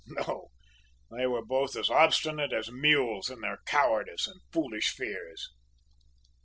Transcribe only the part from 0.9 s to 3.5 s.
they were both as obstinate as mules in